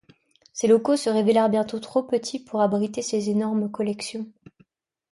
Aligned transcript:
Ses 0.51 0.67
locaux 0.67 0.97
se 0.97 1.11
révélèrent 1.11 1.51
bientôt 1.51 1.79
trop 1.79 2.01
petits 2.01 2.39
pour 2.39 2.61
abriter 2.63 3.03
ses 3.03 3.29
énormes 3.29 3.69
collections. 3.69 4.25